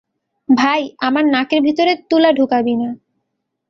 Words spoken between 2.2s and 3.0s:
ঢুকাবি না।